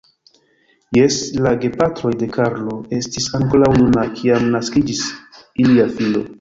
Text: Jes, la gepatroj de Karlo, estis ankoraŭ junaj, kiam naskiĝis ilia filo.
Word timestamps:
Jes, 0.97 1.17
la 1.47 1.51
gepatroj 1.65 2.13
de 2.23 2.31
Karlo, 2.39 2.79
estis 3.01 3.29
ankoraŭ 3.43 3.71
junaj, 3.83 4.09
kiam 4.19 4.51
naskiĝis 4.59 5.07
ilia 5.67 5.91
filo. 5.97 6.29